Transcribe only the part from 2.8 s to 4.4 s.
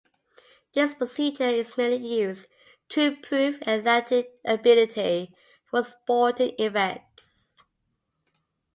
to improve athletic